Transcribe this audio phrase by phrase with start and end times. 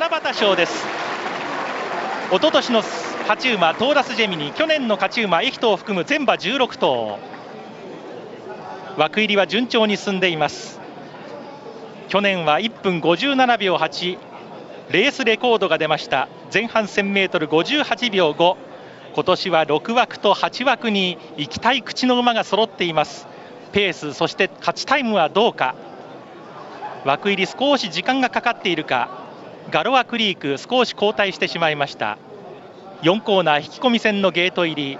[0.00, 0.86] 七夕賞です。
[2.30, 7.18] 一昨年の勝ち馬トーラスジェミニ去年の勝ち馬エヒトを含む全馬16頭。
[8.96, 10.80] 枠入りは順調に進んでいます。
[12.08, 14.18] 去年は1分57秒8
[14.90, 16.28] レースレコードが出ました。
[16.50, 18.56] 前半 1000m58 秒5
[19.14, 23.26] 今年は6枠と8枠に行きたい口の馬が揃っています。
[23.72, 25.74] ペースそして勝ちタイムはどうか。
[27.04, 29.19] 枠入り少し時間がかかっているか。
[29.70, 32.18] ガロアクリーク少し後退してしまいました。
[33.02, 34.98] 4コーナー引き込み線のゲート入り。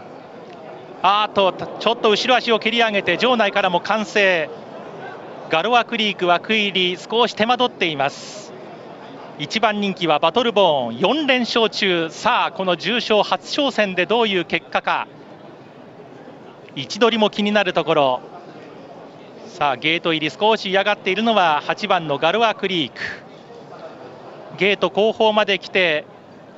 [1.02, 4.48] あーとちょっと後ろ足を蹴り上げて場内からも歓声。
[5.51, 8.52] ガロアクリーク枠入り少し手間取っています。
[9.41, 10.98] 1番人気はバトルボーン。
[10.98, 12.09] 4連勝中。
[12.10, 15.09] さあこの重賞初挑戦でどういう結果か。
[16.77, 18.21] 位置取りも気になるところ。
[19.48, 23.30] さあゲート入り少し嫌がっているのは8番のガロアクリーク。
[24.60, 26.05] ゲート後方まで来て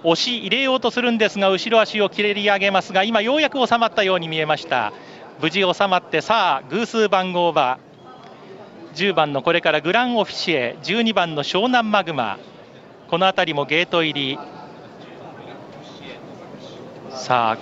[0.03, 4.93] 押し入れようとするんですが後ろ足を切り上げますが今ようやく収まったように見えました。
[5.41, 7.79] 無事収まってさあ偶数番号馬
[8.95, 12.41] 10番のこれからグランオフィシエ12番の湘南マグマ。
[13.09, 14.39] この辺りもゲート入り。
[17.11, 17.59] さあ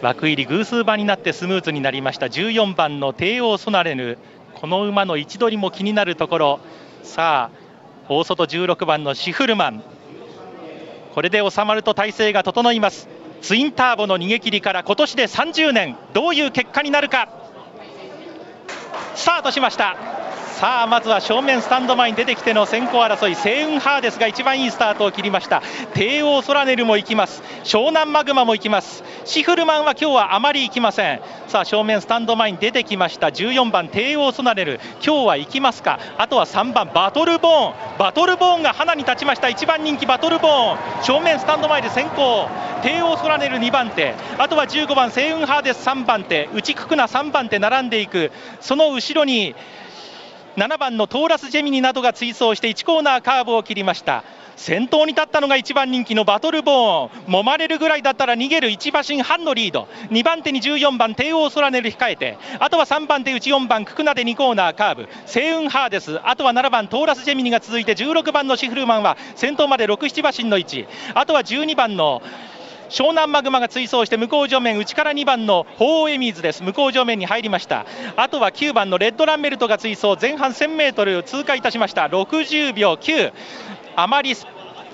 [0.00, 2.26] 枠入り偶数馬になってスムーズになりました。
[2.26, 4.16] 14番の帝王ソナレヌ。
[4.54, 6.60] この馬の位置取りも気になるところ。
[7.02, 7.67] さあ
[8.08, 9.82] 大外16番のシフルマン。
[11.14, 13.08] これで収まると体勢が整います。
[13.42, 15.96] ツインターボの逃げ切りから今年で30年。
[16.14, 17.28] どういう結果になるか。
[19.14, 20.17] スタートしました。
[20.58, 23.36] さあまずは正面スタンド前に出てきての先行争い。
[23.36, 25.62] セウンハーデスが一番いいスタートを切りました。
[25.94, 27.44] 帝王ソラネルも行きます。
[27.62, 29.04] 湘南マグマも行きます。
[29.24, 31.20] シフルマンは今日はあまり行きません。
[31.46, 33.28] さあ正面スタンド前に出てきました。
[33.28, 34.80] 14番帝王ソナネル。
[34.94, 36.00] 今日は行きますか？
[36.18, 37.96] あとは3番バトルボーン。
[37.96, 39.46] バトルボーンが花に立ちました。
[39.46, 41.04] 1番人気バトルボーン。
[41.04, 42.48] 正面スタンド前で先行。
[42.82, 44.12] 帝王ソラネル2番手。
[44.38, 46.48] あとは15番セウンハーデス3番手。
[46.52, 48.32] 内ククナ3番手並んでいく。
[48.60, 49.54] その後ろに
[50.58, 54.24] 7番のトーラスジェミニなどが追走して1コーナーカーブを切りました。
[54.56, 57.32] 先頭に立ったのが1番人気のバトルボーン。
[57.32, 59.86] 揉まれるぐらいだったら逃げる1馬身半のリード。
[60.10, 62.38] 2番手に14番帝王ソラネル控えて。
[62.58, 65.08] あとは3番手内4番ククナで2コーナーカーブ。
[65.26, 66.18] セウンハーデス。
[66.28, 70.88] あとは7番トーラスジェミニが続いて16番のシフルマンは先頭まで67馬身の位置。
[71.14, 72.20] あとは12番の
[72.88, 76.62] 湘南マグマが追走して向こう上面内から2番の鳳凰エミーズです。
[76.62, 77.86] 向こう上面に入りました。
[78.16, 80.16] あとは9番のレッドランベルトが追走。
[80.20, 82.06] 前半 1000m 通過いたしました。
[82.06, 83.32] 60秒9
[83.96, 84.46] あまりス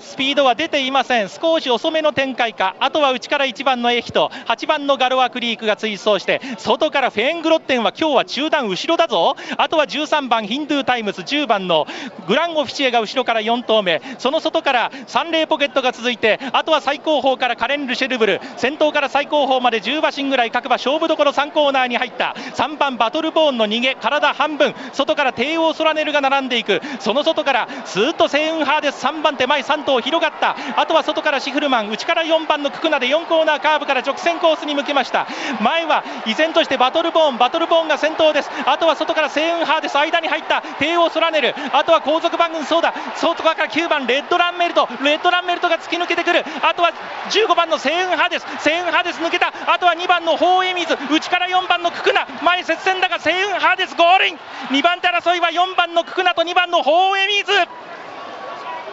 [0.04, 1.28] スピードは出ていません。
[1.28, 2.76] 少し遅めの展開か。
[2.78, 4.30] あとは内から1番のエヒト。
[4.46, 9.34] 8番のガロアクリークが追走して外からフェーングロッテンは今日は中団後ろだぞ。
[9.56, 11.22] あとは13番ヒンドゥータイムズ。
[11.22, 11.86] 10番の
[12.28, 14.02] グランオフィシエが後ろから4頭目。
[14.18, 18.40] その外からサンレイポケットが続いてあとは最後方からカレンルシェルブル。
[18.56, 22.36] 先頭から最後方まで10馬身ぐらい各馬勝負どころ3コーナーに入った。
[22.54, 24.74] 3番バトルボーンの逃げ体半分。
[24.92, 26.82] 外からテーオーソラネルが並んでいく。
[27.00, 29.04] その外からスーッとセウンハーデス。
[29.04, 30.56] 3番手前3頭広がった。
[30.76, 31.90] あとは外からシフルマン。
[31.90, 35.26] 内から4番のククナで4コーナーカーブから直線コースに向けました。
[35.60, 37.38] 前は依然としてバトルボーン。
[37.38, 38.50] バトルボーンが先頭です。
[38.66, 40.62] あとは外からセウンハーデス間に入った。
[40.78, 41.54] 帝王ソラネル。
[41.72, 42.94] あとは後続番組そうだ。
[43.16, 44.88] 外側から9番レッドランメルト。
[45.02, 46.44] レッドランメルトが突き抜けてくる。
[46.62, 46.92] あとは
[47.30, 49.52] 15番のセウンハーデスセウンハーデス抜けた。
[49.66, 50.96] あとは2番のホーエミズ。
[51.10, 52.26] 内から4番のククナ。
[52.42, 54.38] 前接戦だがセウンハーデスゴールイン。
[54.70, 57.52] 2番手争いは4番のククナと2番のホーエミズ。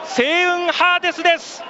[0.05, 1.63] セウンハーデスです。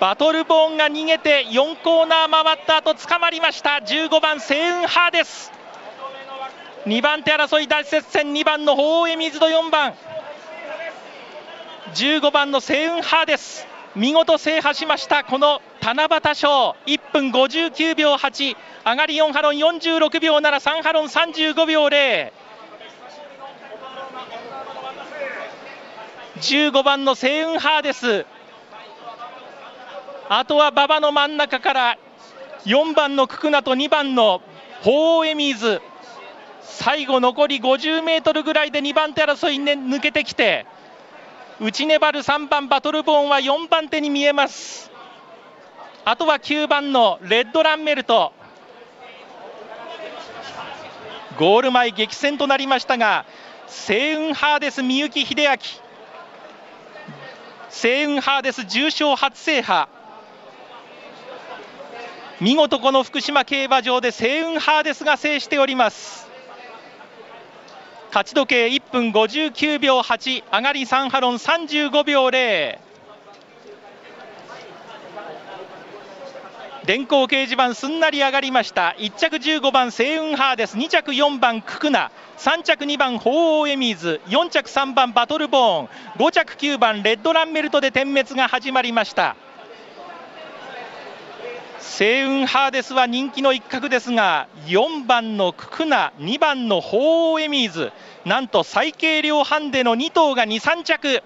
[0.00, 3.80] バトルボーンが逃げて4コーナー回った後捕まりました。
[3.84, 5.52] 15番セウンハーデス。
[6.86, 8.32] 2番手争い大接戦。
[8.32, 9.94] 2番のホーエミズド4番
[11.94, 13.66] 15番のセウンハーデス。
[13.96, 15.24] 見事制覇しました。
[15.24, 16.76] この七夕賞。
[16.86, 22.32] 1分59秒8上がり4ハロン46秒73ハロン35秒0
[26.40, 28.26] 15番のセウンハーデス
[30.28, 31.98] あとは馬場の真ん中から
[32.64, 34.42] 4番のククナと2番の
[34.82, 35.80] ホーエミーズ。
[36.60, 40.66] 最後残り50メートルぐらいで2番手争いに抜けてきて
[41.60, 44.90] 内粘る3番バトルボーンは4番手に見えます。
[46.04, 48.32] あとは9番のレッドランメルト。
[51.38, 53.24] ゴール前激戦となりましたが
[53.66, 55.87] セウンハーデス三幸秀明。
[57.70, 59.88] セウンハーデス重賞初制覇。
[62.40, 66.28] 見事この福島競馬場でセウンハーデスが制しております。
[68.08, 72.87] 勝ち時計1分59秒8上がり3ハロン35秒0
[76.88, 78.96] 電光掲示板すんなり上がりました。
[78.98, 80.78] 1着15番セイウンハーです。
[80.78, 84.22] 2着4番ククナ3着2番鳳凰エミーズ。
[84.28, 85.88] 4着3番バトルボーン。
[86.16, 89.36] 5着9番レッドランメルトで点滅が始まりました。
[91.78, 97.92] セイウンハーデスは人気の一角ですが4番のククナ2番の鳳凰エミーズ。
[98.24, 101.22] なんと最軽量ハンデの2頭が23着。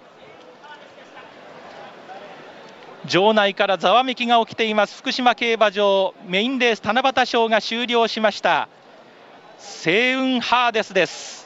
[3.06, 4.99] 場内からざわめきが起きています。
[4.99, 8.69] 福島競馬場メインレース七夕賞が終了しました。
[9.58, 11.41] 星雲ハーデスです。